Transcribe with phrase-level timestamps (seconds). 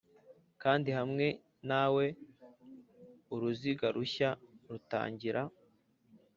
[0.61, 1.27] kandi hamwe
[1.69, 2.05] nawe
[3.33, 4.29] uruziga rushya
[4.69, 5.41] rutangira